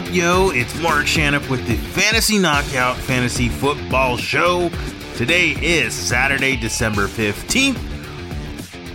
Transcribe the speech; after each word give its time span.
up, 0.00 0.14
yo? 0.14 0.48
It's 0.48 0.80
Mark 0.80 1.06
Shannon 1.06 1.46
with 1.50 1.66
the 1.66 1.76
Fantasy 1.76 2.38
Knockout 2.38 2.96
Fantasy 2.96 3.50
Football 3.50 4.16
Show. 4.16 4.70
Today 5.14 5.50
is 5.50 5.92
Saturday, 5.92 6.56
December 6.56 7.06
15th. 7.06 7.78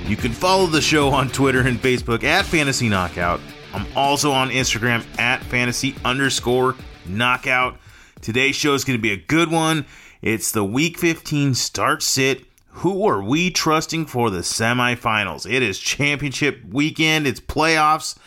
You 0.10 0.16
can 0.16 0.32
follow 0.32 0.66
the 0.66 0.82
show 0.82 1.10
on 1.10 1.30
Twitter 1.30 1.60
and 1.60 1.78
Facebook 1.78 2.24
at 2.24 2.44
Fantasy 2.46 2.90
Knockout. 2.90 3.40
I'm 3.72 3.86
also 3.96 4.32
on 4.32 4.50
Instagram 4.50 5.06
at 5.20 5.44
fantasy 5.44 5.94
underscore 6.04 6.76
knockout. 7.06 7.78
Today's 8.22 8.56
show 8.56 8.74
is 8.74 8.84
going 8.84 8.98
to 8.98 9.04
be 9.04 9.12
a 9.12 9.18
good 9.18 9.52
one. 9.52 9.86
It's 10.24 10.52
the 10.52 10.66
week 10.66 10.98
15 10.98 11.54
start 11.54 12.02
sit. 12.02 12.46
Who 12.70 13.06
are 13.08 13.22
we 13.22 13.52
trusting 13.52 14.08
for 14.08 14.32
the 14.32 14.40
semifinals? 14.40 15.48
It 15.48 15.62
is 15.62 15.78
championship 15.78 16.66
weekend, 16.68 17.28
it's 17.28 17.40
playoffs 17.40 18.18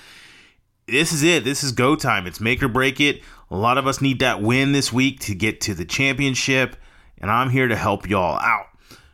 this 0.89 1.13
is 1.13 1.23
it. 1.23 1.45
This 1.45 1.63
is 1.63 1.73
go 1.73 1.97
time. 1.97 2.27
It's 2.27 2.41
make 2.41 2.63
or 2.63 2.69
break 2.69 3.01
it. 3.01 3.23
A 3.51 3.57
lot 3.57 3.79
of 3.79 3.87
us 3.87 4.01
need 4.01 4.21
that 4.21 4.43
win 4.43 4.73
this 4.73 4.93
week 4.93 5.21
to 5.21 5.35
get 5.35 5.61
to 5.63 5.75
the 5.75 5.85
championship, 5.85 6.77
and 7.19 7.31
I'm 7.31 7.51
here 7.51 7.69
to 7.69 7.77
help 7.77 8.09
y'all 8.09 8.39
out. 8.39 8.67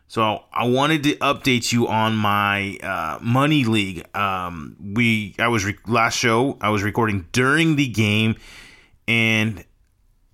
So 0.09 0.45
I 0.53 0.67
wanted 0.67 1.03
to 1.05 1.17
update 1.17 1.73
you 1.73 1.89
on 1.89 2.15
my 2.15 2.79
uh, 2.83 3.19
money 3.21 3.65
league. 3.65 4.05
Um, 4.17 4.77
we 4.95 5.35
I 5.39 5.49
was 5.49 5.65
re- 5.65 5.79
last 5.87 6.17
show 6.17 6.57
I 6.61 6.71
was 6.71 6.83
recording 6.83 7.27
during 7.33 7.77
the 7.77 7.89
game, 7.89 8.37
and 9.09 9.65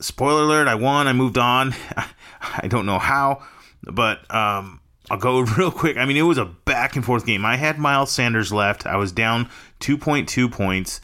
spoiler 0.01 0.43
alert, 0.43 0.69
I 0.69 0.75
won. 0.75 1.07
I 1.07 1.13
moved 1.13 1.39
on. 1.39 1.75
I 2.41 2.67
don't 2.69 2.87
know 2.87 2.99
how, 2.99 3.43
but 3.83 4.19
um, 4.35 4.81
I'll 5.11 5.19
go 5.19 5.41
real 5.59 5.71
quick. 5.71 5.97
I 5.97 6.05
mean, 6.05 6.17
it 6.17 6.23
was 6.23 6.39
a 6.39 6.45
back 6.45 6.97
and 6.97 7.05
forth 7.05 7.27
game. 7.27 7.45
I 7.45 7.57
had 7.57 7.79
Miles 7.79 8.11
Sanders 8.11 8.53
left. 8.53 8.87
I 8.87 8.97
was 8.97 9.13
down 9.13 9.49
2.2 9.81 10.51
points. 10.51 11.01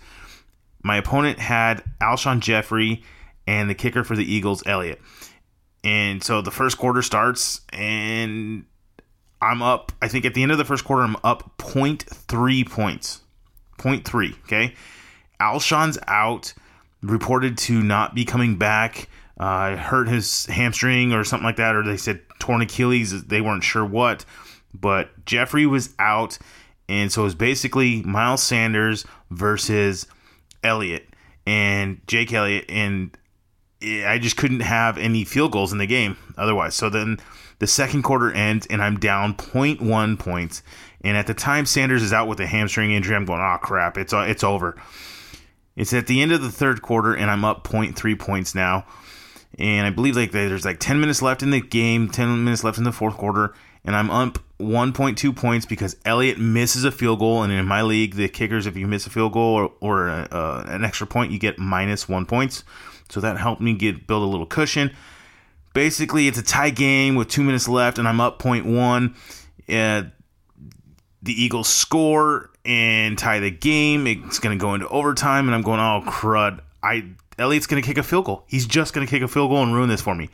My 0.86 0.98
opponent 0.98 1.40
had 1.40 1.82
Alshon 2.00 2.38
Jeffery 2.38 3.02
and 3.44 3.68
the 3.68 3.74
kicker 3.74 4.04
for 4.04 4.14
the 4.14 4.22
Eagles, 4.22 4.62
Elliott. 4.66 5.00
And 5.82 6.22
so 6.22 6.42
the 6.42 6.52
first 6.52 6.78
quarter 6.78 7.02
starts, 7.02 7.62
and 7.72 8.64
I'm 9.42 9.62
up. 9.62 9.90
I 10.00 10.06
think 10.06 10.24
at 10.24 10.34
the 10.34 10.44
end 10.44 10.52
of 10.52 10.58
the 10.58 10.64
first 10.64 10.84
quarter, 10.84 11.02
I'm 11.02 11.16
up 11.24 11.58
0.3 11.58 12.70
points. 12.70 13.20
0.3, 13.78 14.38
okay? 14.44 14.74
Alshon's 15.40 15.98
out, 16.06 16.54
reported 17.02 17.58
to 17.58 17.82
not 17.82 18.14
be 18.14 18.24
coming 18.24 18.56
back. 18.56 19.08
Uh, 19.40 19.74
hurt 19.74 20.06
his 20.06 20.46
hamstring 20.46 21.12
or 21.12 21.24
something 21.24 21.44
like 21.44 21.56
that, 21.56 21.74
or 21.74 21.82
they 21.82 21.96
said 21.96 22.20
torn 22.38 22.62
Achilles. 22.62 23.24
They 23.24 23.40
weren't 23.40 23.64
sure 23.64 23.84
what. 23.84 24.24
But 24.72 25.26
Jeffery 25.26 25.66
was 25.66 25.94
out, 25.98 26.38
and 26.88 27.10
so 27.10 27.22
it 27.22 27.24
was 27.24 27.34
basically 27.34 28.02
Miles 28.02 28.44
Sanders 28.44 29.04
versus 29.32 30.06
Elliott 30.62 31.08
and 31.46 32.00
Jake 32.06 32.32
Elliott, 32.32 32.66
and 32.68 33.16
I 33.82 34.18
just 34.18 34.36
couldn't 34.36 34.60
have 34.60 34.98
any 34.98 35.24
field 35.24 35.52
goals 35.52 35.72
in 35.72 35.78
the 35.78 35.86
game 35.86 36.16
otherwise. 36.36 36.74
So 36.74 36.90
then 36.90 37.18
the 37.58 37.66
second 37.66 38.02
quarter 38.02 38.32
ends, 38.32 38.66
and 38.68 38.82
I'm 38.82 38.98
down 38.98 39.34
0.1 39.34 40.18
points. 40.18 40.62
And 41.02 41.16
at 41.16 41.26
the 41.26 41.34
time 41.34 41.66
Sanders 41.66 42.02
is 42.02 42.12
out 42.12 42.28
with 42.28 42.40
a 42.40 42.46
hamstring 42.46 42.92
injury, 42.92 43.14
I'm 43.14 43.24
going, 43.24 43.40
oh 43.40 43.58
crap, 43.62 43.96
it's 43.96 44.12
uh, 44.12 44.26
it's 44.28 44.42
over. 44.42 44.76
It's 45.76 45.92
at 45.92 46.06
the 46.06 46.22
end 46.22 46.32
of 46.32 46.42
the 46.42 46.50
third 46.50 46.82
quarter, 46.82 47.14
and 47.14 47.30
I'm 47.30 47.44
up 47.44 47.64
0.3 47.64 48.18
points 48.18 48.54
now. 48.54 48.86
And 49.58 49.86
I 49.86 49.90
believe 49.90 50.16
like 50.16 50.32
there's 50.32 50.64
like 50.64 50.80
10 50.80 51.00
minutes 51.00 51.22
left 51.22 51.42
in 51.42 51.50
the 51.50 51.60
game, 51.60 52.08
10 52.10 52.44
minutes 52.44 52.64
left 52.64 52.78
in 52.78 52.84
the 52.84 52.92
fourth 52.92 53.16
quarter, 53.16 53.54
and 53.86 53.94
I'm 53.94 54.10
up 54.10 54.38
1.2 54.58 55.34
points 55.36 55.64
because 55.64 55.96
Elliott 56.04 56.38
misses 56.38 56.84
a 56.84 56.90
field 56.90 57.20
goal, 57.20 57.44
and 57.44 57.52
in 57.52 57.64
my 57.66 57.82
league, 57.82 58.16
the 58.16 58.28
kickers, 58.28 58.66
if 58.66 58.76
you 58.76 58.86
miss 58.86 59.06
a 59.06 59.10
field 59.10 59.32
goal 59.32 59.54
or, 59.54 59.72
or 59.80 60.08
uh, 60.08 60.64
an 60.66 60.84
extra 60.84 61.06
point, 61.06 61.30
you 61.30 61.38
get 61.38 61.58
minus 61.58 62.08
one 62.08 62.26
points. 62.26 62.64
So 63.08 63.20
that 63.20 63.38
helped 63.38 63.62
me 63.62 63.74
get 63.74 64.08
build 64.08 64.24
a 64.24 64.26
little 64.26 64.46
cushion. 64.46 64.94
Basically, 65.72 66.26
it's 66.26 66.38
a 66.38 66.42
tie 66.42 66.70
game 66.70 67.14
with 67.14 67.28
two 67.28 67.44
minutes 67.44 67.68
left, 67.68 67.98
and 67.98 68.08
I'm 68.08 68.20
up 68.20 68.42
0.1. 68.42 69.14
Uh, 69.68 70.08
the 71.22 71.42
Eagles 71.42 71.68
score 71.68 72.50
and 72.64 73.16
tie 73.16 73.38
the 73.38 73.50
game. 73.50 74.06
It's 74.06 74.40
going 74.40 74.58
to 74.58 74.60
go 74.60 74.74
into 74.74 74.88
overtime, 74.88 75.46
and 75.46 75.54
I'm 75.54 75.62
going, 75.62 75.80
oh 75.80 76.02
crud! 76.04 76.60
I 76.82 77.10
Elliott's 77.38 77.66
going 77.66 77.82
to 77.82 77.86
kick 77.86 77.98
a 77.98 78.02
field 78.02 78.24
goal. 78.24 78.44
He's 78.48 78.66
just 78.66 78.94
going 78.94 79.06
to 79.06 79.10
kick 79.10 79.22
a 79.22 79.28
field 79.28 79.50
goal 79.50 79.62
and 79.62 79.74
ruin 79.74 79.88
this 79.88 80.00
for 80.00 80.14
me 80.14 80.30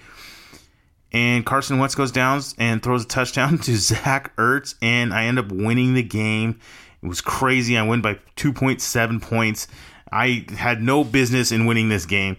and 1.13 1.45
Carson 1.45 1.79
Wentz 1.79 1.95
goes 1.95 2.11
down 2.11 2.41
and 2.59 2.83
throws 2.83 3.05
a 3.05 3.09
touchdown 3.09 3.59
to 3.63 3.77
Zach 3.77 4.35
Ertz, 4.37 4.75
and 4.83 5.13
I 5.13 5.25
end 5.25 5.39
up 5.39 5.53
winning 5.53 5.95
the 5.95 6.03
game. 6.03 6.59
It 7.03 7.07
was 7.07 7.21
crazy. 7.21 7.77
I 7.77 7.83
win 7.83 8.01
by 8.01 8.15
2.7 8.37 9.21
points. 9.21 9.69
I 10.11 10.47
had 10.57 10.83
no 10.83 11.05
business 11.05 11.53
in 11.53 11.67
winning 11.67 11.89
this 11.89 12.07
game 12.07 12.37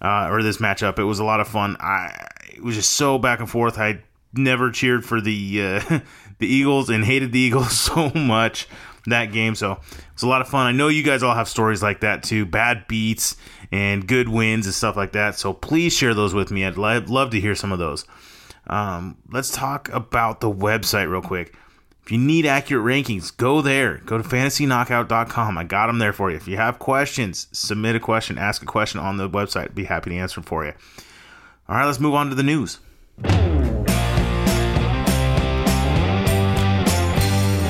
uh, 0.00 0.28
or 0.30 0.42
this 0.42 0.58
matchup. 0.58 0.98
It 0.98 1.04
was 1.04 1.18
a 1.18 1.24
lot 1.24 1.40
of 1.40 1.48
fun. 1.48 1.76
I 1.80 2.28
it 2.52 2.62
was 2.62 2.76
just 2.76 2.92
so 2.92 3.18
back 3.18 3.40
and 3.40 3.50
forth. 3.50 3.78
I 3.78 4.00
never 4.32 4.70
cheered 4.70 5.04
for 5.04 5.20
the 5.20 5.62
uh, 5.62 6.00
the 6.38 6.46
Eagles 6.46 6.90
and 6.90 7.04
hated 7.04 7.32
the 7.32 7.40
Eagles 7.40 7.72
so 7.80 8.10
much 8.10 8.68
that 9.06 9.32
game. 9.32 9.54
So 9.54 9.72
it 9.72 10.12
was 10.12 10.22
a 10.22 10.28
lot 10.28 10.40
of 10.40 10.48
fun. 10.48 10.66
I 10.66 10.72
know 10.72 10.88
you 10.88 11.02
guys 11.02 11.22
all 11.22 11.34
have 11.34 11.48
stories 11.48 11.82
like 11.82 12.00
that 12.00 12.22
too. 12.22 12.46
Bad 12.46 12.86
beats 12.86 13.36
and 13.74 14.06
good 14.06 14.28
wins 14.28 14.66
and 14.66 14.74
stuff 14.74 14.96
like 14.96 15.10
that. 15.12 15.36
So 15.36 15.52
please 15.52 15.92
share 15.92 16.14
those 16.14 16.32
with 16.32 16.52
me. 16.52 16.64
I'd 16.64 16.76
love 16.76 17.30
to 17.30 17.40
hear 17.40 17.56
some 17.56 17.72
of 17.72 17.80
those. 17.80 18.04
Um, 18.68 19.16
let's 19.32 19.50
talk 19.50 19.88
about 19.88 20.40
the 20.40 20.48
website 20.48 21.10
real 21.10 21.20
quick. 21.20 21.56
If 22.04 22.12
you 22.12 22.18
need 22.18 22.46
accurate 22.46 22.84
rankings, 22.84 23.36
go 23.36 23.62
there. 23.62 23.96
Go 24.06 24.16
to 24.16 24.22
fantasyknockout.com. 24.22 25.58
I 25.58 25.64
got 25.64 25.88
them 25.88 25.98
there 25.98 26.12
for 26.12 26.30
you. 26.30 26.36
If 26.36 26.46
you 26.46 26.56
have 26.56 26.78
questions, 26.78 27.48
submit 27.50 27.96
a 27.96 28.00
question, 28.00 28.38
ask 28.38 28.62
a 28.62 28.66
question 28.66 29.00
on 29.00 29.16
the 29.16 29.28
website. 29.28 29.64
I'd 29.64 29.74
be 29.74 29.86
happy 29.86 30.10
to 30.10 30.16
answer 30.18 30.40
for 30.40 30.64
you. 30.64 30.72
All 31.68 31.74
right, 31.74 31.86
let's 31.86 31.98
move 31.98 32.14
on 32.14 32.28
to 32.28 32.36
the 32.36 32.44
news. 32.44 32.78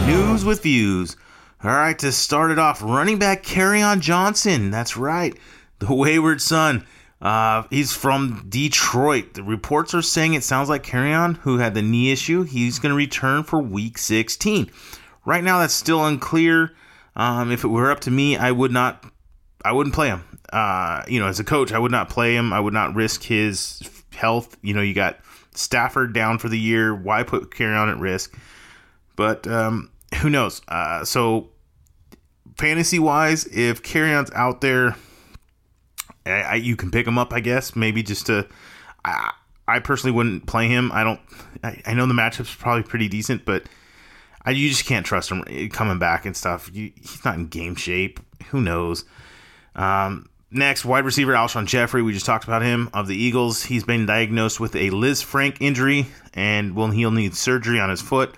News 0.07 0.45
with 0.45 0.63
views. 0.63 1.17
All 1.63 1.71
right, 1.71 1.99
to 2.01 2.13
start 2.13 2.51
it 2.51 2.59
off, 2.59 2.83
running 2.83 3.19
back 3.19 3.43
Carry 3.43 3.81
On 3.81 4.03
Johnson. 4.03 4.71
That's 4.71 4.99
right, 4.99 5.35
the 5.87 5.95
wayward 5.95 6.41
son. 6.41 6.87
Uh, 7.21 7.63
he's 7.71 7.93
from 7.93 8.45
Detroit. 8.49 9.35
The 9.35 9.43
reports 9.43 9.95
are 9.95 10.03
saying 10.03 10.35
it 10.35 10.45
sounds 10.45 10.69
like 10.69 10.85
Kerryon, 10.85 11.39
who 11.39 11.59
had 11.59 11.75
the 11.75 11.83
knee 11.83 12.13
issue, 12.13 12.43
he's 12.43 12.79
going 12.79 12.91
to 12.91 12.97
return 12.97 13.45
for 13.45 13.61
Week 13.61 13.97
16. 13.97 14.71
Right 15.25 15.43
now, 15.43 15.61
that's 15.61 15.73
still 15.73 16.05
unclear. 16.05 16.75
Um, 17.17 17.51
if 17.51 17.65
it 17.65 17.69
were 17.69 17.91
up 17.91 18.01
to 18.01 18.11
me, 18.11 18.37
I 18.37 18.51
would 18.51 18.73
not. 18.73 19.05
I 19.65 19.73
wouldn't 19.73 19.95
play 19.95 20.09
him. 20.09 20.23
Uh, 20.53 21.03
you 21.09 21.19
know, 21.19 21.27
as 21.27 21.41
a 21.41 21.45
coach, 21.45 21.73
I 21.73 21.79
would 21.79 21.93
not 21.93 22.11
play 22.11 22.37
him. 22.37 22.53
I 22.53 22.61
would 22.61 22.75
not 22.75 22.95
risk 22.95 23.23
his 23.23 23.81
health. 24.13 24.59
You 24.61 24.75
know, 24.75 24.83
you 24.83 24.93
got 24.93 25.21
Stafford 25.55 26.13
down 26.13 26.39
for 26.39 26.51
the 26.51 26.59
year. 26.59 26.95
Why 26.95 27.23
put 27.23 27.51
Kerryon 27.51 27.91
at 27.91 27.99
risk? 27.99 28.37
But 29.17 29.47
um, 29.47 29.91
who 30.21 30.29
knows? 30.29 30.61
Uh, 30.69 31.05
so 31.05 31.51
fantasy 32.59 32.99
wise, 32.99 33.47
if 33.47 33.83
Kerryon's 33.83 34.31
out 34.35 34.61
there, 34.61 34.97
I, 36.27 36.31
I, 36.31 36.55
you 36.55 36.77
can 36.77 36.91
pick 36.91 37.07
him 37.07 37.19
up, 37.19 37.33
I 37.33 37.41
guess. 37.41 37.77
Maybe 37.77 38.03
just 38.03 38.27
to. 38.27 38.47
I, 39.05 39.33
I 39.67 39.79
personally 39.79 40.15
wouldn't 40.15 40.47
play 40.47 40.69
him. 40.69 40.91
I 40.93 41.05
don't. 41.05 41.21
I, 41.63 41.83
I 41.87 41.95
know 41.95 42.07
the 42.07 42.15
matchup's 42.15 42.55
probably 42.55 42.83
pretty 42.83 43.09
decent, 43.09 43.45
but 43.45 43.65
I, 44.45 44.51
you 44.51 44.69
just 44.69 44.87
can't 44.87 45.07
trust 45.07 45.31
him 45.31 45.71
coming 45.71 45.99
back 45.99 46.27
and 46.27 46.37
stuff. 46.37 46.71
You, 46.73 46.93
he's 47.01 47.25
not 47.25 47.37
in 47.37 47.47
game 47.49 47.75
shape. 47.75 48.21
Who 48.51 48.61
knows? 48.61 49.05
Um, 49.75 50.29
next, 50.51 50.85
wide 50.85 51.05
receiver 51.05 51.33
Alshon 51.33 51.67
Jeffery. 51.67 52.03
We 52.03 52.13
just 52.13 52.27
talked 52.27 52.45
about 52.45 52.63
him 52.63 52.91
of 52.93 53.07
the 53.07 53.17
Eagles. 53.17 53.63
He's 53.63 53.85
been 53.85 54.07
diagnosed 54.07 54.61
with 54.61 54.75
a 54.77 54.91
Lisfranc 54.91 55.59
injury, 55.61 56.07
and 56.35 56.75
will 56.75 56.91
he'll 56.91 57.11
need 57.11 57.35
surgery 57.35 57.81
on 57.81 57.91
his 57.91 58.03
foot. 58.03 58.35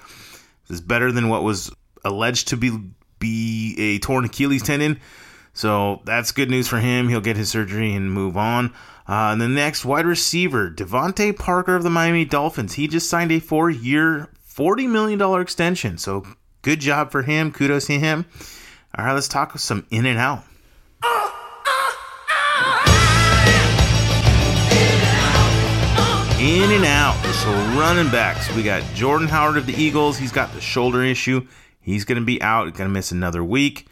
This 0.69 0.77
is 0.77 0.81
better 0.81 1.13
than 1.13 1.29
what 1.29 1.43
was 1.43 1.73
alleged 2.05 2.49
to 2.49 2.56
be 2.56 2.79
be 3.19 3.75
a 3.79 3.99
torn 3.99 4.25
Achilles 4.25 4.62
tendon. 4.62 5.00
So 5.56 6.03
that's 6.05 6.32
good 6.32 6.50
news 6.50 6.69
for 6.69 6.81
him. 6.81 7.08
He'll 7.08 7.23
get 7.23 7.38
his 7.38 7.49
surgery 7.49 7.94
and 7.94 8.12
move 8.12 8.37
on. 8.37 8.75
Uh, 9.08 9.32
and 9.32 9.41
the 9.41 9.49
next 9.49 9.87
wide 9.87 10.05
receiver, 10.05 10.70
DeVante 10.70 11.35
Parker 11.35 11.75
of 11.75 11.82
the 11.82 11.88
Miami 11.88 12.26
Dolphins. 12.26 12.75
He 12.75 12.87
just 12.87 13.08
signed 13.08 13.32
a 13.32 13.41
four 13.41 13.70
year, 13.70 14.29
$40 14.55 14.87
million 14.87 15.41
extension. 15.41 15.97
So 15.97 16.26
good 16.61 16.81
job 16.81 17.11
for 17.11 17.23
him. 17.23 17.53
Kudos 17.53 17.87
to 17.87 17.99
him. 17.99 18.26
All 18.99 19.06
right, 19.06 19.14
let's 19.14 19.29
talk 19.29 19.58
some 19.58 19.87
in 19.91 20.05
and 20.05 20.19
out. 20.19 20.44
In 26.38 26.70
and 26.70 26.85
out. 26.85 27.19
So 27.32 27.50
running 27.81 28.12
backs. 28.12 28.55
We 28.55 28.62
got 28.62 28.82
Jordan 28.93 29.29
Howard 29.29 29.56
of 29.56 29.64
the 29.64 29.73
Eagles. 29.73 30.19
He's 30.19 30.32
got 30.32 30.53
the 30.53 30.61
shoulder 30.61 31.03
issue. 31.03 31.47
He's 31.81 32.05
going 32.05 32.19
to 32.19 32.26
be 32.26 32.43
out, 32.43 32.64
going 32.75 32.91
to 32.91 32.93
miss 32.93 33.11
another 33.11 33.43
week. 33.43 33.87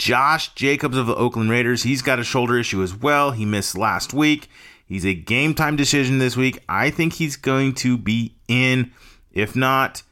Josh 0.00 0.54
Jacobs 0.54 0.96
of 0.96 1.06
the 1.06 1.14
Oakland 1.14 1.50
Raiders, 1.50 1.82
he's 1.82 2.00
got 2.00 2.18
a 2.18 2.24
shoulder 2.24 2.58
issue 2.58 2.82
as 2.82 2.94
well. 2.94 3.32
He 3.32 3.44
missed 3.44 3.76
last 3.76 4.14
week. 4.14 4.48
He's 4.86 5.04
a 5.04 5.12
game 5.12 5.54
time 5.54 5.76
decision 5.76 6.18
this 6.18 6.38
week. 6.38 6.64
I 6.70 6.88
think 6.88 7.12
he's 7.12 7.36
going 7.36 7.74
to 7.74 7.98
be 7.98 8.34
in. 8.48 8.92
If 9.30 9.54
not, 9.54 10.02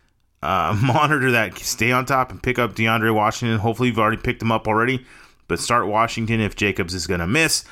uh, 0.43 0.79
monitor 0.85 1.31
that. 1.31 1.57
Stay 1.57 1.91
on 1.91 2.05
top 2.05 2.31
and 2.31 2.43
pick 2.43 2.59
up 2.59 2.75
DeAndre 2.75 3.15
Washington. 3.15 3.59
Hopefully, 3.59 3.89
you've 3.89 3.99
already 3.99 4.19
picked 4.21 4.43
him 4.43 4.53
up 4.53 4.69
already, 4.69 5.07
but 5.49 5.59
start 5.59 5.87
Washington 5.87 6.43
if 6.43 6.55
Jacobs 6.55 6.93
is 6.93 7.07
going 7.07 7.21
to 7.21 7.27
miss. 7.27 7.65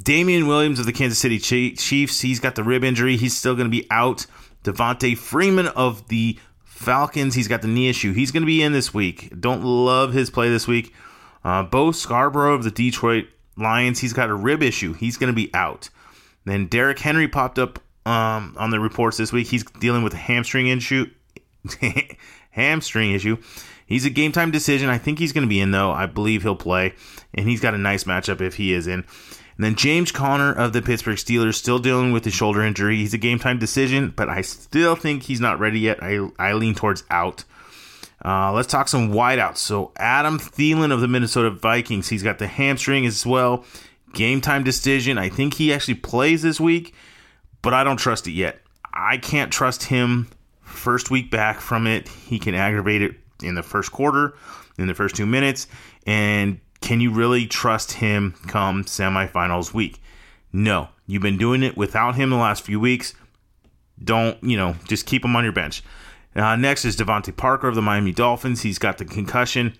Damien 0.00 0.46
Williams 0.46 0.78
of 0.78 0.86
the 0.86 0.92
Kansas 0.92 1.18
City 1.18 1.40
Chiefs, 1.40 2.20
he's 2.20 2.38
got 2.38 2.54
the 2.54 2.62
rib 2.62 2.84
injury. 2.84 3.16
He's 3.16 3.36
still 3.36 3.56
going 3.56 3.68
to 3.68 3.76
be 3.76 3.88
out. 3.90 4.26
Devonta 4.62 5.18
Freeman 5.18 5.66
of 5.66 6.06
the 6.06 6.38
Falcons, 6.62 7.34
he's 7.34 7.48
got 7.48 7.62
the 7.62 7.68
knee 7.68 7.88
issue. 7.88 8.12
He's 8.12 8.30
going 8.30 8.44
to 8.44 8.46
be 8.46 8.62
in 8.62 8.72
this 8.72 8.94
week. 8.94 9.32
Don't 9.40 9.64
love 9.64 10.12
his 10.12 10.30
play 10.30 10.48
this 10.48 10.68
week. 10.68 10.94
Uh, 11.46 11.62
Bo 11.62 11.92
Scarborough 11.92 12.54
of 12.54 12.64
the 12.64 12.72
Detroit 12.72 13.28
Lions, 13.56 14.00
he's 14.00 14.12
got 14.12 14.30
a 14.30 14.34
rib 14.34 14.64
issue. 14.64 14.94
He's 14.94 15.16
going 15.16 15.32
to 15.32 15.36
be 15.36 15.48
out. 15.54 15.90
Then 16.44 16.66
Derrick 16.66 16.98
Henry 16.98 17.28
popped 17.28 17.60
up 17.60 17.78
um, 18.04 18.56
on 18.58 18.72
the 18.72 18.80
reports 18.80 19.16
this 19.16 19.30
week. 19.30 19.46
He's 19.46 19.62
dealing 19.62 20.02
with 20.02 20.12
a 20.12 20.16
hamstring 20.16 20.66
issue. 20.66 21.08
hamstring 22.50 23.12
issue. 23.12 23.36
He's 23.86 24.04
a 24.04 24.10
game 24.10 24.32
time 24.32 24.50
decision. 24.50 24.88
I 24.88 24.98
think 24.98 25.20
he's 25.20 25.32
going 25.32 25.46
to 25.46 25.48
be 25.48 25.60
in 25.60 25.70
though. 25.70 25.92
I 25.92 26.06
believe 26.06 26.42
he'll 26.42 26.56
play, 26.56 26.94
and 27.32 27.48
he's 27.48 27.60
got 27.60 27.74
a 27.74 27.78
nice 27.78 28.02
matchup 28.02 28.40
if 28.40 28.56
he 28.56 28.72
is 28.72 28.88
in. 28.88 29.04
And 29.56 29.64
then 29.64 29.76
James 29.76 30.10
Conner 30.10 30.52
of 30.52 30.72
the 30.72 30.82
Pittsburgh 30.82 31.16
Steelers 31.16 31.54
still 31.54 31.78
dealing 31.78 32.10
with 32.10 32.24
his 32.24 32.34
shoulder 32.34 32.64
injury. 32.64 32.96
He's 32.96 33.14
a 33.14 33.18
game 33.18 33.38
time 33.38 33.60
decision, 33.60 34.12
but 34.16 34.28
I 34.28 34.40
still 34.40 34.96
think 34.96 35.22
he's 35.22 35.40
not 35.40 35.60
ready 35.60 35.78
yet. 35.78 36.02
I, 36.02 36.28
I 36.40 36.54
lean 36.54 36.74
towards 36.74 37.04
out. 37.08 37.44
Uh, 38.24 38.52
let's 38.52 38.68
talk 38.68 38.88
some 38.88 39.12
wideouts. 39.12 39.58
So 39.58 39.92
Adam 39.96 40.38
Thielen 40.38 40.92
of 40.92 41.00
the 41.00 41.08
Minnesota 41.08 41.50
Vikings, 41.50 42.08
he's 42.08 42.22
got 42.22 42.38
the 42.38 42.46
hamstring 42.46 43.06
as 43.06 43.24
well. 43.26 43.64
Game 44.14 44.40
time 44.40 44.64
decision. 44.64 45.18
I 45.18 45.28
think 45.28 45.54
he 45.54 45.72
actually 45.72 45.94
plays 45.94 46.42
this 46.42 46.60
week, 46.60 46.94
but 47.62 47.74
I 47.74 47.84
don't 47.84 47.98
trust 47.98 48.26
it 48.26 48.32
yet. 48.32 48.60
I 48.92 49.18
can't 49.18 49.52
trust 49.52 49.84
him 49.84 50.28
first 50.62 51.10
week 51.10 51.30
back 51.30 51.60
from 51.60 51.86
it. 51.86 52.08
He 52.08 52.38
can 52.38 52.54
aggravate 52.54 53.02
it 53.02 53.16
in 53.42 53.54
the 53.54 53.62
first 53.62 53.92
quarter, 53.92 54.34
in 54.78 54.86
the 54.86 54.94
first 54.94 55.14
two 55.14 55.26
minutes, 55.26 55.66
and 56.06 56.60
can 56.80 57.00
you 57.00 57.10
really 57.10 57.46
trust 57.46 57.92
him 57.92 58.34
come 58.46 58.84
semifinals 58.84 59.74
week? 59.74 60.00
No. 60.52 60.88
You've 61.06 61.22
been 61.22 61.38
doing 61.38 61.62
it 61.62 61.76
without 61.76 62.16
him 62.16 62.30
the 62.30 62.36
last 62.36 62.62
few 62.62 62.80
weeks. 62.80 63.14
Don't, 64.02 64.42
you 64.42 64.56
know, 64.56 64.76
just 64.86 65.06
keep 65.06 65.24
him 65.24 65.36
on 65.36 65.44
your 65.44 65.52
bench. 65.52 65.82
Uh, 66.36 66.56
next 66.56 66.84
is 66.84 66.96
DeVante 66.96 67.36
Parker 67.36 67.68
of 67.68 67.74
the 67.74 67.82
Miami 67.82 68.12
Dolphins. 68.12 68.62
He's 68.62 68.78
got 68.78 68.98
the 68.98 69.04
concussion. 69.04 69.74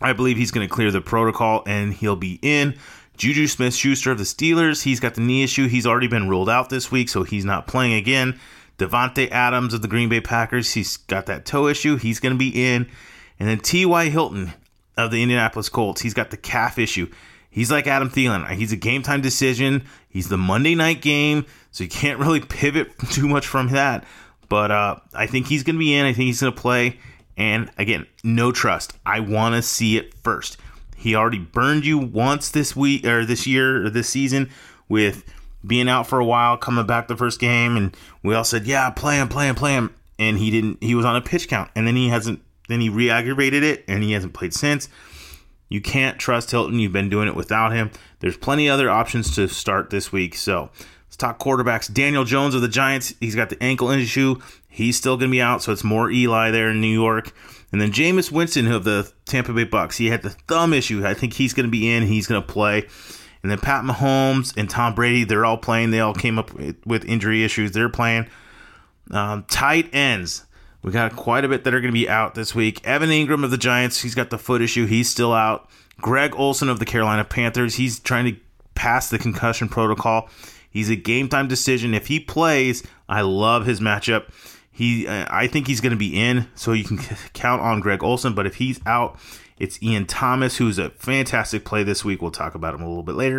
I 0.00 0.12
believe 0.12 0.36
he's 0.36 0.50
going 0.50 0.66
to 0.66 0.72
clear 0.72 0.90
the 0.90 1.00
protocol 1.00 1.62
and 1.66 1.92
he'll 1.92 2.16
be 2.16 2.38
in. 2.42 2.76
Juju 3.16 3.46
Smith 3.46 3.74
Schuster 3.74 4.12
of 4.12 4.18
the 4.18 4.24
Steelers, 4.24 4.82
he's 4.82 5.00
got 5.00 5.14
the 5.14 5.20
knee 5.20 5.42
issue. 5.42 5.68
He's 5.68 5.86
already 5.86 6.08
been 6.08 6.28
ruled 6.28 6.48
out 6.48 6.70
this 6.70 6.90
week, 6.90 7.08
so 7.08 7.24
he's 7.24 7.44
not 7.44 7.66
playing 7.66 7.94
again. 7.94 8.40
Davante 8.78 9.30
Adams 9.30 9.74
of 9.74 9.82
the 9.82 9.88
Green 9.88 10.08
Bay 10.08 10.20
Packers, 10.20 10.72
he's 10.72 10.96
got 10.96 11.26
that 11.26 11.44
toe 11.44 11.66
issue. 11.66 11.96
He's 11.96 12.20
going 12.20 12.32
to 12.32 12.38
be 12.38 12.48
in. 12.48 12.88
And 13.38 13.48
then 13.48 13.58
T.Y. 13.58 14.08
Hilton, 14.08 14.52
of 14.96 15.10
the 15.10 15.22
Indianapolis 15.22 15.68
Colts. 15.68 16.02
He's 16.02 16.14
got 16.14 16.30
the 16.30 16.36
calf 16.36 16.78
issue. 16.78 17.10
He's 17.50 17.70
like 17.70 17.86
Adam 17.86 18.10
Thielen. 18.10 18.48
He's 18.50 18.72
a 18.72 18.76
game 18.76 19.02
time 19.02 19.20
decision. 19.20 19.84
He's 20.08 20.28
the 20.28 20.38
Monday 20.38 20.74
night 20.74 21.02
game, 21.02 21.46
so 21.70 21.84
you 21.84 21.90
can't 21.90 22.18
really 22.18 22.40
pivot 22.48 22.90
too 23.10 23.28
much 23.28 23.46
from 23.46 23.68
that. 23.68 24.04
But 24.48 24.70
uh, 24.70 24.96
I 25.14 25.26
think 25.26 25.46
he's 25.46 25.62
going 25.62 25.76
to 25.76 25.80
be 25.80 25.94
in. 25.94 26.04
I 26.04 26.12
think 26.12 26.26
he's 26.26 26.40
going 26.40 26.52
to 26.52 26.60
play. 26.60 26.98
And 27.36 27.70
again, 27.78 28.06
no 28.22 28.52
trust. 28.52 28.94
I 29.06 29.20
want 29.20 29.54
to 29.54 29.62
see 29.62 29.96
it 29.96 30.14
first. 30.14 30.58
He 30.96 31.14
already 31.14 31.38
burned 31.38 31.84
you 31.84 31.98
once 31.98 32.50
this 32.50 32.76
week 32.76 33.04
or 33.06 33.24
this 33.24 33.46
year 33.46 33.86
or 33.86 33.90
this 33.90 34.08
season 34.08 34.50
with 34.88 35.24
being 35.66 35.88
out 35.88 36.06
for 36.06 36.18
a 36.18 36.24
while, 36.24 36.56
coming 36.56 36.86
back 36.86 37.08
the 37.08 37.16
first 37.16 37.40
game, 37.40 37.76
and 37.76 37.96
we 38.22 38.34
all 38.34 38.44
said, 38.44 38.66
"Yeah, 38.66 38.90
play 38.90 39.16
him, 39.16 39.28
play 39.28 39.48
him, 39.48 39.54
play 39.54 39.74
him." 39.74 39.94
And 40.18 40.38
he 40.38 40.50
didn't. 40.50 40.82
He 40.82 40.94
was 40.94 41.04
on 41.04 41.16
a 41.16 41.20
pitch 41.20 41.48
count, 41.48 41.70
and 41.74 41.86
then 41.86 41.96
he 41.96 42.08
hasn't 42.08 42.40
then 42.68 42.80
he 42.80 42.88
re 42.88 43.10
aggravated 43.10 43.62
it 43.62 43.84
and 43.88 44.02
he 44.02 44.12
hasn't 44.12 44.32
played 44.32 44.54
since. 44.54 44.88
You 45.68 45.80
can't 45.80 46.18
trust 46.18 46.50
Hilton. 46.50 46.78
You've 46.78 46.92
been 46.92 47.08
doing 47.08 47.28
it 47.28 47.34
without 47.34 47.72
him. 47.72 47.90
There's 48.20 48.36
plenty 48.36 48.68
other 48.68 48.90
options 48.90 49.34
to 49.36 49.48
start 49.48 49.90
this 49.90 50.12
week. 50.12 50.34
So 50.34 50.70
talk 51.16 51.38
quarterbacks. 51.38 51.92
Daniel 51.92 52.24
Jones 52.24 52.54
of 52.54 52.62
the 52.62 52.68
Giants, 52.68 53.14
he's 53.20 53.34
got 53.34 53.50
the 53.50 53.62
ankle 53.62 53.90
issue. 53.90 54.40
He's 54.68 54.96
still 54.96 55.16
going 55.16 55.30
to 55.30 55.34
be 55.34 55.42
out, 55.42 55.62
so 55.62 55.72
it's 55.72 55.84
more 55.84 56.10
Eli 56.10 56.50
there 56.50 56.70
in 56.70 56.80
New 56.80 56.88
York. 56.88 57.32
And 57.72 57.80
then 57.80 57.90
Jameis 57.90 58.30
Winston 58.30 58.70
of 58.70 58.84
the 58.84 59.10
Tampa 59.24 59.52
Bay 59.52 59.64
Bucks, 59.64 59.96
he 59.96 60.08
had 60.08 60.22
the 60.22 60.30
thumb 60.30 60.72
issue. 60.72 61.06
I 61.06 61.14
think 61.14 61.34
he's 61.34 61.54
going 61.54 61.66
to 61.66 61.70
be 61.70 61.90
in. 61.90 62.04
He's 62.04 62.26
going 62.26 62.40
to 62.40 62.46
play. 62.46 62.86
And 63.42 63.50
then 63.50 63.58
Pat 63.58 63.84
Mahomes 63.84 64.56
and 64.56 64.68
Tom 64.70 64.94
Brady, 64.94 65.24
they're 65.24 65.44
all 65.44 65.58
playing. 65.58 65.90
They 65.90 66.00
all 66.00 66.14
came 66.14 66.38
up 66.38 66.52
with 66.86 67.04
injury 67.04 67.44
issues. 67.44 67.72
They're 67.72 67.88
playing. 67.88 68.28
Um, 69.10 69.44
tight 69.50 69.92
ends. 69.94 70.44
We 70.82 70.92
got 70.92 71.16
quite 71.16 71.44
a 71.44 71.48
bit 71.48 71.64
that 71.64 71.74
are 71.74 71.80
going 71.80 71.92
to 71.92 71.98
be 71.98 72.08
out 72.08 72.34
this 72.34 72.54
week. 72.54 72.86
Evan 72.86 73.10
Engram 73.10 73.44
of 73.44 73.50
the 73.50 73.58
Giants, 73.58 74.00
he's 74.00 74.14
got 74.14 74.30
the 74.30 74.38
foot 74.38 74.62
issue. 74.62 74.86
He's 74.86 75.08
still 75.08 75.32
out. 75.32 75.68
Greg 76.00 76.34
Olsen 76.36 76.68
of 76.68 76.78
the 76.78 76.84
Carolina 76.84 77.24
Panthers, 77.24 77.76
he's 77.76 78.00
trying 78.00 78.24
to 78.24 78.40
pass 78.74 79.10
the 79.10 79.18
concussion 79.18 79.68
protocol. 79.68 80.28
He's 80.72 80.88
a 80.88 80.96
game 80.96 81.28
time 81.28 81.48
decision. 81.48 81.94
If 81.94 82.06
he 82.06 82.18
plays, 82.18 82.82
I 83.08 83.20
love 83.20 83.66
his 83.66 83.80
matchup. 83.80 84.30
He, 84.70 85.06
uh, 85.06 85.26
I 85.28 85.46
think 85.46 85.66
he's 85.66 85.82
going 85.82 85.92
to 85.92 85.98
be 85.98 86.18
in, 86.18 86.48
so 86.54 86.72
you 86.72 86.84
can 86.84 86.98
count 87.34 87.60
on 87.60 87.80
Greg 87.80 88.02
Olsen. 88.02 88.34
But 88.34 88.46
if 88.46 88.54
he's 88.54 88.80
out, 88.86 89.18
it's 89.58 89.82
Ian 89.82 90.06
Thomas, 90.06 90.56
who's 90.56 90.78
a 90.78 90.90
fantastic 90.90 91.64
play 91.64 91.82
this 91.82 92.04
week. 92.04 92.22
We'll 92.22 92.30
talk 92.30 92.54
about 92.54 92.74
him 92.74 92.80
a 92.80 92.88
little 92.88 93.02
bit 93.02 93.14
later. 93.14 93.38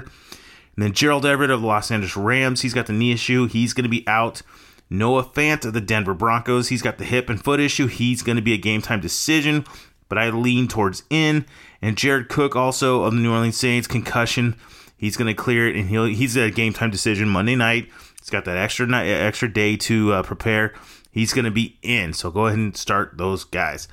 And 0.75 0.83
then 0.83 0.94
Gerald 0.94 1.25
Everett 1.25 1.50
of 1.50 1.62
the 1.62 1.68
Los 1.68 1.91
Angeles 1.91 2.15
Rams, 2.15 2.62
he's 2.62 2.74
got 2.74 2.85
the 2.85 2.94
knee 2.94 3.12
issue. 3.12 3.47
He's 3.47 3.74
going 3.74 3.83
to 3.83 3.89
be 3.89 4.07
out. 4.07 4.41
Noah 4.89 5.24
Fant 5.24 5.65
of 5.65 5.74
the 5.74 5.81
Denver 5.81 6.13
Broncos, 6.13 6.69
he's 6.69 6.83
got 6.83 7.00
the 7.00 7.03
hip 7.03 7.30
and 7.30 7.44
foot 7.44 7.59
issue. 7.59 7.88
He's 7.88 8.21
going 8.21 8.35
to 8.35 8.41
be 8.44 8.53
a 8.53 8.57
game 8.57 8.81
time 8.81 9.00
decision, 9.00 9.65
but 10.07 10.19
I 10.19 10.30
lean 10.30 10.68
towards 10.68 11.03
in. 11.09 11.45
And 11.81 11.97
Jared 11.97 12.30
Cook, 12.30 12.56
also 12.56 13.03
of 13.03 13.13
the 13.13 13.19
New 13.19 13.33
Orleans 13.33 13.57
Saints, 13.57 13.88
concussion. 13.88 14.56
He's 15.04 15.18
going 15.18 15.28
to 15.28 15.34
clear 15.34 15.68
it, 15.68 15.76
and 15.76 15.90
he'll 15.90 16.06
he's 16.06 16.38
a 16.38 16.50
game 16.50 16.72
time 16.72 16.90
decision 16.90 17.28
Monday 17.28 17.58
night. 17.58 17.90
He's 18.22 18.30
got 18.30 18.46
that 18.46 18.56
extra 18.56 18.88
night, 18.88 19.08
extra 19.08 19.52
day 19.52 19.76
to 19.76 20.14
uh, 20.14 20.24
prepare. 20.24 20.74
He's 21.12 21.34
going 21.34 21.44
to 21.44 21.52
be 21.52 21.78
in, 21.82 22.14
so 22.14 22.32
go 22.32 22.48
ahead 22.48 22.58
and 22.58 22.78
start 22.78 23.18
those 23.18 23.44
guys. 23.44 23.90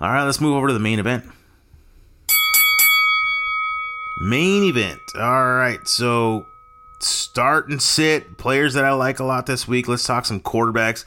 All 0.00 0.10
right, 0.10 0.24
let's 0.24 0.40
move 0.40 0.56
over 0.56 0.68
to 0.68 0.72
the 0.72 0.80
main 0.80 0.98
event. 0.98 1.26
Main 4.22 4.64
event. 4.64 5.00
All 5.16 5.52
right, 5.52 5.86
so 5.86 6.46
start 7.00 7.68
and 7.68 7.82
sit 7.82 8.38
players 8.38 8.72
that 8.72 8.86
I 8.86 8.92
like 8.94 9.18
a 9.18 9.24
lot 9.24 9.44
this 9.44 9.68
week. 9.68 9.86
Let's 9.86 10.06
talk 10.06 10.24
some 10.24 10.40
quarterbacks. 10.40 11.06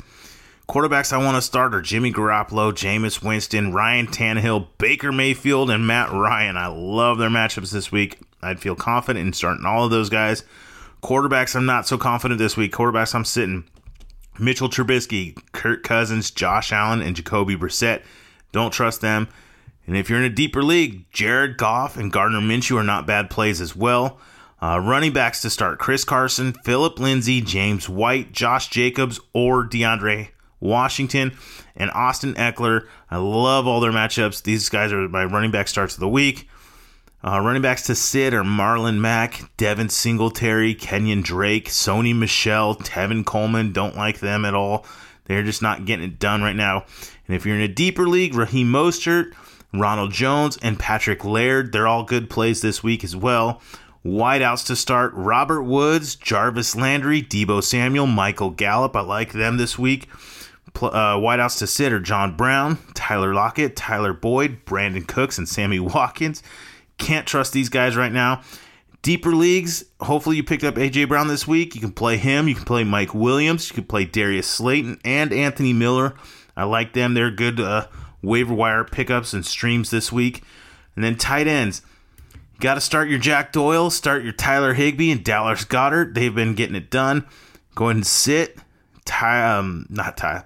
Quarterbacks 0.70 1.12
I 1.12 1.18
want 1.18 1.36
to 1.36 1.42
start 1.42 1.74
are 1.74 1.82
Jimmy 1.82 2.14
Garoppolo, 2.14 2.72
Jameis 2.72 3.24
Winston, 3.24 3.74
Ryan 3.74 4.06
Tannehill, 4.06 4.68
Baker 4.78 5.12
Mayfield, 5.12 5.72
and 5.72 5.88
Matt 5.88 6.12
Ryan. 6.12 6.58
I 6.58 6.68
love 6.68 7.18
their 7.18 7.30
matchups 7.30 7.72
this 7.72 7.92
week. 7.92 8.20
I'd 8.46 8.60
feel 8.60 8.76
confident 8.76 9.26
in 9.26 9.34
starting 9.34 9.66
all 9.66 9.84
of 9.84 9.92
those 9.92 10.10
guys. 10.10 10.44
Quarterbacks, 11.02 11.56
I'm 11.56 11.66
not 11.66 11.88
so 11.88 11.98
confident 11.98 12.40
this 12.40 12.58
week. 12.58 12.72
Quarterbacks, 12.72 13.14
I'm 13.14 13.26
sitting 13.26 13.66
Mitchell 14.40 14.70
Trubisky, 14.70 15.38
Kirk 15.52 15.84
Cousins, 15.84 16.32
Josh 16.32 16.72
Allen, 16.72 17.02
and 17.02 17.16
Jacoby 17.16 17.56
Brissett. 17.56 18.04
Don't 18.52 18.72
trust 18.72 19.02
them. 19.02 19.28
And 19.88 19.96
if 19.96 20.10
you're 20.10 20.20
in 20.20 20.26
a 20.26 20.30
deeper 20.30 20.64
league, 20.64 21.12
Jared 21.12 21.58
Goff 21.58 21.98
and 21.98 22.12
Gardner 22.12 22.40
Minshew 22.40 22.78
are 22.78 22.84
not 22.84 23.06
bad 23.06 23.30
plays 23.30 23.62
as 23.62 23.76
well. 23.76 24.20
Uh, 24.62 24.80
running 24.80 25.14
backs 25.14 25.42
to 25.42 25.50
start 25.50 25.80
Chris 25.80 26.04
Carson, 26.04 26.54
Phillip 26.64 27.00
Lindsay, 27.00 27.42
James 27.42 27.88
White, 27.88 28.32
Josh 28.32 28.70
Jacobs, 28.70 29.20
or 29.34 29.68
DeAndre 29.68 30.30
Washington, 30.60 31.38
and 31.76 31.92
Austin 31.92 32.34
Ekeler. 32.36 32.88
I 33.12 33.18
love 33.18 33.68
all 33.68 33.80
their 33.80 33.92
matchups. 33.92 34.44
These 34.44 34.70
guys 34.70 34.92
are 34.92 35.08
my 35.08 35.26
running 35.26 35.52
back 35.52 35.68
starts 35.68 35.94
of 35.94 36.00
the 36.00 36.10
week. 36.10 36.50
Uh, 37.26 37.40
running 37.40 37.64
backs 37.64 37.82
to 37.82 37.96
sit 37.96 38.36
are 38.36 38.44
Marlon 38.44 39.00
Mack, 39.00 39.50
Devin 39.58 39.90
Singletary, 39.90 40.76
Kenyan 40.76 41.24
Drake, 41.24 41.70
Sony 41.70 42.16
Michel, 42.16 42.76
Tevin 42.76 43.26
Coleman. 43.26 43.74
Don't 43.74 43.96
like 43.96 44.20
them 44.20 44.46
at 44.46 44.54
all. 44.54 44.86
They're 45.24 45.42
just 45.42 45.64
not 45.64 45.86
getting 45.86 46.06
it 46.06 46.20
done 46.20 46.44
right 46.44 46.56
now. 46.56 46.86
And 47.26 47.36
if 47.36 47.44
you're 47.44 47.56
in 47.56 47.64
a 47.64 47.68
deeper 47.68 48.08
league, 48.08 48.36
Raheem 48.36 48.72
Mostert, 48.72 49.34
Ronald 49.74 50.12
Jones, 50.12 50.60
and 50.62 50.78
Patrick 50.78 51.26
Laird, 51.26 51.72
they're 51.72 51.88
all 51.88 52.04
good 52.04 52.30
plays 52.30 52.62
this 52.62 52.84
week 52.84 53.04
as 53.04 53.16
well. 53.16 53.60
Wideouts 54.06 54.68
to 54.68 54.76
start 54.76 55.12
Robert 55.16 55.64
Woods, 55.64 56.14
Jarvis 56.14 56.76
Landry, 56.76 57.24
Deebo 57.24 57.64
Samuel, 57.64 58.06
Michael 58.06 58.52
Gallup. 58.52 58.96
I 58.96 59.02
like 59.02 59.34
them 59.34 59.58
this 59.58 59.80
week. 59.80 60.08
Uh, 60.76 61.18
wideouts 61.18 61.58
to 61.58 61.66
sit 61.66 61.92
are 61.92 62.00
John 62.00 62.38
Brown, 62.38 62.78
Tyler 62.94 63.34
Lockett, 63.34 63.76
Tyler 63.76 64.14
Boyd, 64.14 64.64
Brandin 64.66 65.08
Cooks, 65.08 65.40
and 65.40 65.50
Sammy 65.50 65.80
Watkins. 65.80 66.44
Can't 66.98 67.28
trust 67.28 67.54
these 67.54 67.70
guys 67.70 67.96
right 67.96 68.12
now. 68.12 68.42
Deeper 69.02 69.36
leagues, 69.36 69.86
hopefully 70.02 70.36
you 70.36 70.44
picked 70.44 70.64
up 70.64 70.76
AJ 70.76 71.08
Brown 71.08 71.28
this 71.28 71.48
week. 71.48 71.76
You 71.76 71.82
can 71.82 71.92
play 71.92 72.18
him. 72.18 72.48
You 72.48 72.56
can 72.56 72.66
play 72.66 72.84
Mike 72.84 73.14
Williams. 73.14 73.70
You 73.70 73.76
can 73.76 73.84
play 73.84 74.06
Darius 74.06 74.48
Slayton 74.48 75.00
and 75.06 75.32
Anthony 75.32 75.74
Miller. 75.74 76.16
I 76.58 76.64
like 76.64 76.94
them. 76.94 77.14
They're 77.14 77.30
good 77.30 77.60
uh, 77.60 77.88
waiver 78.24 78.54
wire 78.54 78.84
pickups 78.84 79.34
and 79.34 79.46
streams 79.46 79.92
this 79.92 80.12
week. 80.12 80.42
And 80.96 81.04
then 81.04 81.18
tight 81.18 81.48
ends. 81.48 81.84
Got 82.60 82.76
to 82.76 82.82
start 82.82 83.10
your 83.10 83.20
Jack 83.20 83.52
Doyle, 83.52 83.90
start 83.90 84.24
your 84.24 84.34
Tyler 84.34 84.74
Higbee 84.74 85.12
and 85.12 85.24
Dallas 85.24 85.66
Goedert. 85.66 86.14
They've 86.14 86.34
been 86.34 86.56
getting 86.56 86.76
it 86.76 86.90
done. 86.90 87.28
Go 87.76 87.86
ahead 87.86 87.98
and 87.98 88.08
sit. 88.08 88.58
Ty, 89.04 89.58
um, 89.58 89.86
not 89.90 90.18
Ty. 90.18 90.46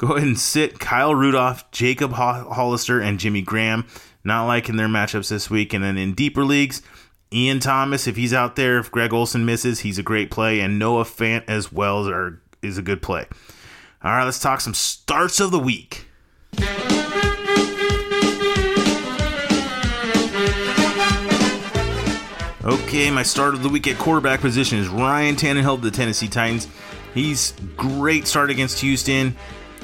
Go 0.00 0.16
ahead 0.16 0.28
and 0.28 0.38
sit 0.38 0.80
Kyle 0.80 1.14
Rudolph, 1.14 1.70
Jacob 1.72 2.12
Hollister, 2.12 3.00
and 3.00 3.20
Jimmy 3.20 3.42
Graham. 3.42 3.86
Not 4.24 4.46
liking 4.46 4.76
their 4.76 4.88
matchups 4.88 5.28
this 5.28 5.50
week. 5.50 5.74
And 5.74 5.84
then 5.84 5.98
in 5.98 6.14
deeper 6.14 6.42
leagues, 6.42 6.80
Ian 7.30 7.60
Thomas, 7.60 8.06
if 8.06 8.16
he's 8.16 8.32
out 8.32 8.56
there, 8.56 8.78
if 8.78 8.90
Greg 8.90 9.12
Olsen 9.12 9.44
misses, 9.44 9.80
he's 9.80 9.98
a 9.98 10.02
great 10.02 10.30
play, 10.30 10.60
and 10.60 10.78
Noah 10.78 11.04
Fant 11.04 11.44
as 11.46 11.70
well 11.70 12.08
are, 12.08 12.40
is 12.62 12.78
a 12.78 12.82
good 12.82 13.02
play. 13.02 13.26
All 14.02 14.12
right, 14.12 14.24
let's 14.24 14.38
talk 14.38 14.62
some 14.62 14.72
starts 14.72 15.38
of 15.38 15.50
the 15.50 15.58
week. 15.58 16.06
Okay, 22.64 23.10
my 23.10 23.22
start 23.22 23.52
of 23.52 23.62
the 23.62 23.68
week 23.68 23.86
at 23.86 23.98
quarterback 23.98 24.40
position 24.40 24.78
is 24.78 24.88
Ryan 24.88 25.36
Tannehill 25.36 25.74
of 25.74 25.82
the 25.82 25.90
Tennessee 25.90 26.28
Titans. 26.28 26.68
He's 27.12 27.52
great 27.76 28.26
start 28.26 28.48
against 28.48 28.80
Houston. 28.80 29.36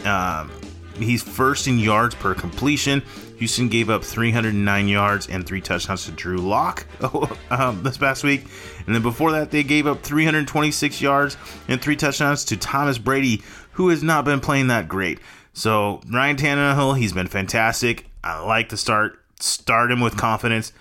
Um, 0.04 0.50
he's 0.98 1.22
first 1.22 1.66
in 1.66 1.78
yards 1.78 2.14
per 2.14 2.34
completion. 2.34 3.02
Houston 3.38 3.68
gave 3.68 3.90
up 3.90 4.02
309 4.02 4.88
yards 4.88 5.28
and 5.28 5.46
three 5.46 5.60
touchdowns 5.60 6.06
to 6.06 6.12
Drew 6.12 6.38
Lock 6.38 6.86
um, 7.50 7.82
this 7.82 7.98
past 7.98 8.24
week. 8.24 8.46
And 8.86 8.94
then 8.94 9.02
before 9.02 9.32
that, 9.32 9.50
they 9.50 9.62
gave 9.62 9.86
up 9.86 10.02
326 10.02 11.02
yards 11.02 11.36
and 11.68 11.80
three 11.80 11.96
touchdowns 11.96 12.44
to 12.46 12.56
Thomas 12.56 12.98
Brady, 12.98 13.42
who 13.72 13.90
has 13.90 14.02
not 14.02 14.24
been 14.24 14.40
playing 14.40 14.68
that 14.68 14.88
great. 14.88 15.18
So 15.52 16.00
Ryan 16.10 16.36
Tannehill, 16.36 16.98
he's 16.98 17.12
been 17.12 17.28
fantastic. 17.28 18.06
I 18.24 18.40
like 18.40 18.70
to 18.70 18.76
start 18.76 19.22
start 19.38 19.90
him 19.90 20.00
with 20.00 20.16
confidence. 20.16 20.72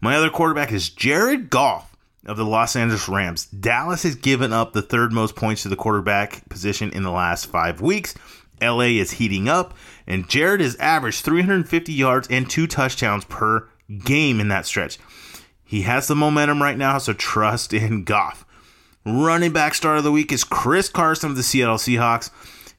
My 0.00 0.16
other 0.16 0.30
quarterback 0.30 0.72
is 0.72 0.88
Jared 0.88 1.50
Goff 1.50 1.94
of 2.24 2.36
the 2.36 2.44
Los 2.44 2.76
Angeles 2.76 3.08
Rams. 3.08 3.46
Dallas 3.46 4.02
has 4.02 4.14
given 4.14 4.52
up 4.52 4.72
the 4.72 4.82
third 4.82 5.12
most 5.12 5.36
points 5.36 5.62
to 5.62 5.68
the 5.68 5.76
quarterback 5.76 6.48
position 6.48 6.90
in 6.90 7.02
the 7.02 7.10
last 7.10 7.46
five 7.46 7.80
weeks. 7.80 8.14
LA 8.60 8.98
is 8.98 9.12
heating 9.12 9.48
up, 9.48 9.74
and 10.06 10.28
Jared 10.28 10.60
has 10.60 10.76
averaged 10.76 11.24
350 11.24 11.92
yards 11.92 12.28
and 12.28 12.48
two 12.48 12.66
touchdowns 12.66 13.24
per 13.24 13.68
game 14.04 14.40
in 14.40 14.48
that 14.48 14.66
stretch. 14.66 14.98
He 15.64 15.82
has 15.82 16.08
the 16.08 16.14
momentum 16.14 16.62
right 16.62 16.78
now, 16.78 16.98
so 16.98 17.12
trust 17.12 17.72
in 17.72 18.04
Goff. 18.04 18.44
Running 19.04 19.52
back 19.52 19.74
start 19.74 19.98
of 19.98 20.04
the 20.04 20.12
week 20.12 20.32
is 20.32 20.44
Chris 20.44 20.88
Carson 20.88 21.30
of 21.30 21.36
the 21.36 21.42
Seattle 21.42 21.76
Seahawks. 21.76 22.30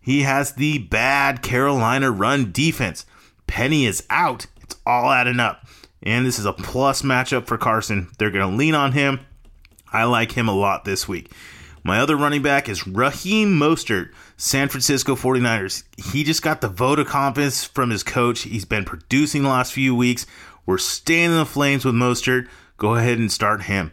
He 0.01 0.21
has 0.21 0.53
the 0.53 0.79
bad 0.79 1.41
Carolina 1.41 2.11
run 2.11 2.51
defense. 2.51 3.05
Penny 3.47 3.85
is 3.85 4.05
out. 4.09 4.47
It's 4.61 4.75
all 4.85 5.11
adding 5.11 5.39
up. 5.39 5.67
And 6.01 6.25
this 6.25 6.39
is 6.39 6.45
a 6.45 6.53
plus 6.53 7.01
matchup 7.01 7.47
for 7.47 7.57
Carson. 7.57 8.09
They're 8.17 8.31
going 8.31 8.49
to 8.49 8.57
lean 8.57 8.75
on 8.75 8.93
him. 8.93 9.19
I 9.91 10.05
like 10.05 10.31
him 10.31 10.47
a 10.47 10.55
lot 10.55 10.85
this 10.85 11.07
week. 11.07 11.31
My 11.89 12.01
other 12.01 12.15
running 12.15 12.43
back 12.43 12.69
is 12.69 12.85
Raheem 12.85 13.59
Mostert, 13.59 14.11
San 14.37 14.69
Francisco 14.69 15.15
49ers. 15.15 15.81
He 15.97 16.23
just 16.23 16.43
got 16.43 16.61
the 16.61 16.67
vote 16.67 16.99
of 16.99 17.07
confidence 17.07 17.63
from 17.63 17.89
his 17.89 18.03
coach. 18.03 18.41
He's 18.41 18.63
been 18.63 18.85
producing 18.85 19.41
the 19.41 19.49
last 19.49 19.73
few 19.73 19.95
weeks. 19.95 20.27
We're 20.67 20.77
staying 20.77 21.31
in 21.31 21.37
the 21.37 21.47
flames 21.47 21.85
with 21.85 21.95
Mostert. 21.95 22.47
Go 22.77 22.93
ahead 22.93 23.17
and 23.17 23.31
start 23.31 23.63
him. 23.63 23.91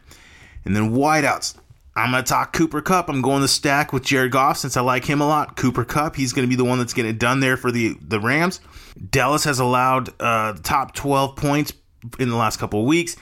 And 0.67 0.76
then 0.76 0.91
wideouts. 0.91 1.57
I'm 1.97 2.11
going 2.11 2.23
to 2.23 2.29
talk 2.29 2.53
Cooper 2.53 2.83
Kupp. 2.83 3.09
I'm 3.09 3.23
going 3.23 3.41
to 3.41 3.49
stack 3.49 3.95
with 3.95 4.05
Jared 4.05 4.33
Goff 4.33 4.59
since 4.59 4.76
I 4.76 4.83
like 4.83 5.07
him 5.07 5.23
a 5.23 5.26
lot. 5.26 5.57
Cooper 5.57 5.87
Kupp, 5.87 6.17
he's 6.17 6.35
going 6.35 6.47
to 6.47 6.50
be 6.50 6.55
the 6.55 6.67
one 6.67 6.76
that's 6.76 6.93
getting 6.93 7.12
it 7.12 7.19
done 7.19 7.41
there 7.41 7.57
for 7.57 7.73
the, 7.73 7.97
the 8.03 8.21
Rams. 8.21 8.61
Dallas 9.11 9.45
has 9.45 9.59
allowed 9.59 10.11
uh, 10.21 10.53
top 10.62 10.95
12 10.95 11.35
points 11.35 11.73
in 12.19 12.29
the 12.29 12.37
last 12.37 12.59
couple 12.59 12.81
of 12.81 12.87
weeks. 12.87 13.17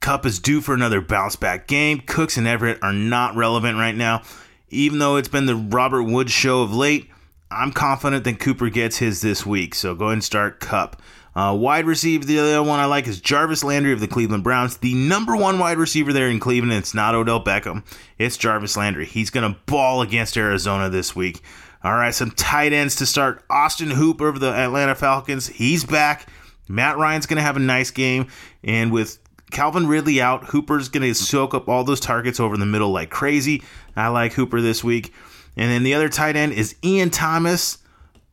Kupp 0.00 0.24
is 0.24 0.38
due 0.38 0.60
for 0.60 0.74
another 0.74 1.00
bounce 1.00 1.36
back 1.36 1.66
game. 1.66 2.00
Cooks 2.00 2.36
and 2.36 2.46
Everett 2.46 2.82
are 2.82 2.92
not 2.92 3.36
relevant 3.36 3.76
right 3.76 3.94
now. 3.94 4.22
Even 4.70 4.98
though 4.98 5.16
it's 5.16 5.28
been 5.28 5.46
the 5.46 5.56
Robert 5.56 6.04
Woods 6.04 6.32
show 6.32 6.62
of 6.62 6.74
late, 6.74 7.10
I'm 7.50 7.72
confident 7.72 8.24
that 8.24 8.40
Cooper 8.40 8.70
gets 8.70 8.98
his 8.98 9.20
this 9.20 9.44
week. 9.44 9.74
So 9.74 9.94
go 9.94 10.06
ahead 10.06 10.14
and 10.14 10.24
start 10.24 10.60
Kupp. 10.60 11.02
Uh, 11.34 11.56
wide 11.58 11.84
receiver, 11.84 12.24
the 12.24 12.38
other 12.38 12.62
one 12.62 12.80
I 12.80 12.86
like 12.86 13.06
is 13.06 13.20
Jarvis 13.20 13.62
Landry 13.62 13.92
of 13.92 14.00
the 14.00 14.08
Cleveland 14.08 14.42
Browns. 14.42 14.78
The 14.78 14.94
number 14.94 15.36
one 15.36 15.58
wide 15.58 15.78
receiver 15.78 16.12
there 16.12 16.28
in 16.28 16.40
Cleveland, 16.40 16.72
it's 16.72 16.94
not 16.94 17.14
Odell 17.14 17.42
Beckham. 17.42 17.84
It's 18.18 18.36
Jarvis 18.36 18.76
Landry. 18.76 19.06
He's 19.06 19.30
going 19.30 19.52
to 19.52 19.60
ball 19.66 20.02
against 20.02 20.36
Arizona 20.36 20.88
this 20.88 21.14
week. 21.14 21.42
All 21.84 21.94
right, 21.94 22.14
some 22.14 22.30
tight 22.32 22.72
ends 22.72 22.96
to 22.96 23.06
start. 23.06 23.44
Austin 23.48 23.90
Hooper 23.90 24.28
of 24.28 24.40
the 24.40 24.52
Atlanta 24.52 24.94
Falcons. 24.94 25.46
He's 25.46 25.84
back. 25.84 26.26
Matt 26.68 26.98
Ryan's 26.98 27.26
going 27.26 27.36
to 27.36 27.42
have 27.42 27.56
a 27.56 27.60
nice 27.60 27.90
game. 27.90 28.26
And 28.62 28.92
with 28.92 29.18
Calvin 29.50 29.86
Ridley 29.86 30.20
out, 30.20 30.44
Hooper's 30.46 30.88
going 30.88 31.02
to 31.06 31.14
soak 31.14 31.54
up 31.54 31.68
all 31.68 31.84
those 31.84 32.00
targets 32.00 32.40
over 32.40 32.56
the 32.56 32.66
middle 32.66 32.90
like 32.90 33.10
crazy. 33.10 33.62
I 33.96 34.08
like 34.08 34.32
Hooper 34.34 34.60
this 34.60 34.84
week. 34.84 35.12
And 35.56 35.70
then 35.70 35.82
the 35.82 35.94
other 35.94 36.08
tight 36.08 36.36
end 36.36 36.52
is 36.52 36.76
Ian 36.84 37.10
Thomas 37.10 37.78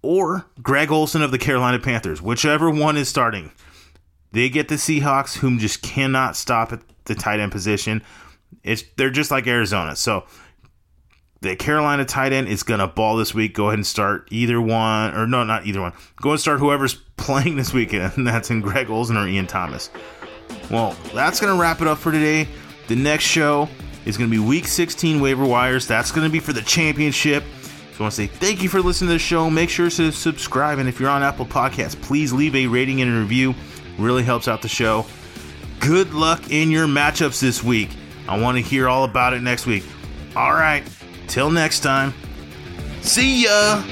or 0.02 0.46
Greg 0.62 0.92
Olsen 0.92 1.22
of 1.22 1.32
the 1.32 1.38
Carolina 1.38 1.80
Panthers. 1.80 2.22
Whichever 2.22 2.70
one 2.70 2.98
is 2.98 3.10
starting. 3.10 3.52
They 4.32 4.50
get 4.50 4.68
the 4.68 4.76
Seahawks, 4.76 5.38
whom 5.38 5.58
just 5.60 5.82
cannot 5.82 6.36
stop 6.36 6.72
at 6.72 6.82
the 7.06 7.16
tight 7.16 7.40
end 7.40 7.52
position. 7.52 8.04
It's 8.64 8.84
they're 8.98 9.10
just 9.10 9.32
like 9.32 9.48
Arizona. 9.48 9.96
So 9.96 10.26
the 11.42 11.56
Carolina 11.56 12.06
tight 12.06 12.34
end 12.34 12.48
is 12.48 12.64
to 12.64 12.88
ball 12.88 13.18
this 13.18 13.34
week. 13.34 13.54
Go 13.54 13.68
ahead 13.68 13.80
and 13.80 13.88
start 13.88 14.28
either 14.32 14.60
one, 14.60 15.16
or 15.16 15.28
no, 15.28 15.44
not 15.44 15.66
either 15.66 15.82
one. 15.82 15.94
Go 16.22 16.32
and 16.32 16.40
start 16.40 16.60
whoever's 16.60 16.94
playing 17.18 17.56
this 17.56 17.74
weekend, 17.74 18.14
and 18.18 18.28
that's 18.28 18.50
in 18.50 18.62
Greg 18.62 18.90
Olsen 18.90 19.18
or 19.18 19.28
Ian 19.28 19.48
Thomas. 19.48 19.90
Well, 20.70 20.96
that's 21.14 21.40
going 21.40 21.54
to 21.54 21.60
wrap 21.60 21.82
it 21.82 21.88
up 21.88 21.98
for 21.98 22.12
today. 22.12 22.48
The 22.88 22.96
next 22.96 23.24
show 23.24 23.70
is 24.06 24.18
going 24.18 24.30
to 24.30 24.36
be 24.36 24.44
Week 24.44 24.68
16 24.68 25.20
waiver 25.20 25.46
wires. 25.46 25.88
That's 25.88 26.12
going 26.12 26.26
to 26.26 26.32
be 26.32 26.40
for 26.40 26.54
the 26.54 26.62
championship. 26.62 27.44
So 27.64 28.00
I 28.00 28.04
want 28.04 28.14
to 28.14 28.22
say 28.22 28.28
thank 28.28 28.62
you 28.62 28.70
for 28.70 28.82
listening 28.82 29.10
to 29.10 29.14
the 29.14 29.20
show. 29.20 29.50
Make 29.50 29.70
sure 29.70 29.90
to 29.90 30.12
subscribe, 30.12 30.80
and 30.80 30.88
if 30.88 31.00
you're 31.00 31.10
on 31.10 31.24
Apple 31.24 31.46
Podcasts, 31.46 32.00
please 32.02 32.32
leave 32.32 32.56
a 32.56 32.68
rating 32.68 33.02
and 33.02 33.16
a 33.16 33.20
review. 33.20 33.56
Really 33.98 34.24
helps 34.24 34.48
out 34.48 34.62
the 34.62 34.68
show. 34.68 35.06
Good 35.80 36.14
luck 36.14 36.52
in 36.52 36.70
your 36.70 36.88
matchups 36.88 37.40
this 37.42 37.64
week. 37.64 37.90
I 38.28 38.40
want 38.40 38.58
to 38.58 38.62
hear 38.62 38.88
all 38.88 39.04
about 39.04 39.34
it 39.34 39.42
next 39.42 39.66
week. 39.66 39.84
All 40.36 40.54
right. 40.54 40.84
Till 41.28 41.50
next 41.50 41.82
time, 41.82 42.14
see 43.02 43.44
ya! 43.46 43.84